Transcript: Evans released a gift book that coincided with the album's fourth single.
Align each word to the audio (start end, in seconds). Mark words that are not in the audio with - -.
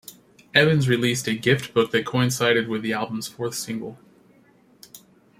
Evans 0.55 0.89
released 0.89 1.27
a 1.27 1.35
gift 1.35 1.75
book 1.75 1.91
that 1.91 2.07
coincided 2.07 2.67
with 2.67 2.81
the 2.81 2.91
album's 2.91 3.27
fourth 3.27 3.53
single. 3.53 3.99